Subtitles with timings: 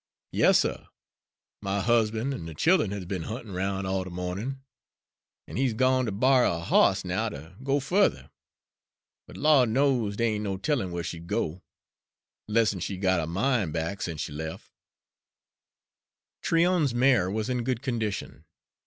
[0.31, 0.87] "Yas, suh,
[1.61, 4.59] my husban' an' de child'en has been huntin' roun' all de mawnin',
[5.47, 8.31] an' he's gone ter borry a hoss now ter go fu'ther.
[9.27, 11.61] But Lawd knows dey ain' no tellin' whar she'd go,
[12.47, 14.71] 'less'n she got her min' back sence she lef'."
[16.41, 18.45] Tryon's mare was in good condition.